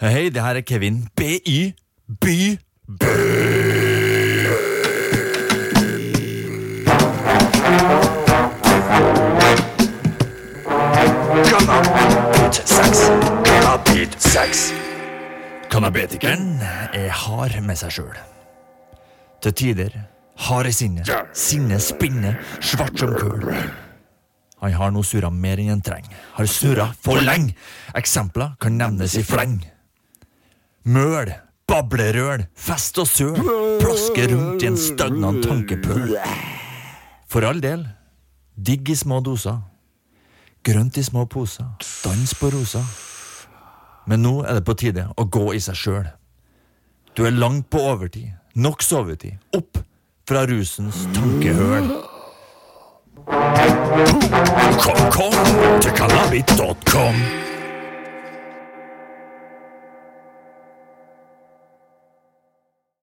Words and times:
Hei, 0.00 0.30
det 0.32 0.40
her 0.40 0.56
er 0.56 0.60
Kevin. 0.60 1.08
BY. 1.16 1.74
By. 2.20 2.56
Kannabetikeren 15.70 16.62
er 16.96 17.10
hard 17.12 17.60
med 17.60 17.76
seg 17.76 17.92
sjøl. 17.92 18.16
Til 19.44 19.52
tider 19.52 19.98
hard 20.46 20.70
i 20.70 20.72
sinnet. 20.72 21.12
Sinnet 21.36 21.84
spinner, 21.84 22.38
svart 22.60 22.96
som 22.96 23.12
kull. 23.18 23.52
Han 24.64 24.72
har 24.72 24.96
nå 24.96 25.04
surra 25.04 25.28
mer 25.28 25.60
enn 25.60 25.74
han 25.74 25.84
trenger. 25.84 26.16
Har 26.38 26.48
surra 26.48 26.88
for 27.04 27.20
lenge. 27.20 27.52
Eksempler 28.00 28.56
kan 28.64 28.80
nevnes 28.80 29.18
i 29.20 29.26
fleng. 29.28 29.60
Møl, 30.84 31.32
bablerøl, 31.68 32.46
fest 32.56 32.98
og 32.98 33.08
søl. 33.08 33.36
Plaske 33.82 34.28
rundt 34.32 34.62
i 34.64 34.70
en 34.70 34.78
stagnant 34.80 35.44
tankepøl. 35.44 36.16
For 37.30 37.44
all 37.46 37.60
del, 37.62 37.84
digg 38.56 38.88
i 38.90 38.96
små 38.96 39.20
doser. 39.24 39.60
Grønt 40.64 40.96
i 40.96 41.04
små 41.04 41.24
poser. 41.30 41.68
Dans 42.04 42.34
på 42.34 42.50
rosa. 42.52 42.82
Men 44.08 44.24
nå 44.24 44.40
er 44.42 44.58
det 44.58 44.64
på 44.66 44.74
tide 44.74 45.06
å 45.16 45.24
gå 45.24 45.52
i 45.56 45.60
seg 45.62 45.78
sjøl. 45.78 46.08
Du 47.16 47.24
er 47.26 47.36
langt 47.36 47.68
på 47.70 47.80
overtid. 47.92 48.32
Nok 48.54 48.82
sovetid. 48.82 49.36
Opp 49.56 49.78
fra 50.28 50.44
rusens 50.48 51.04
tankehøl. 51.14 51.90
Kom, 54.80 55.00
kom 55.14 55.36
til 55.84 55.94
cannabit.com. 55.94 57.39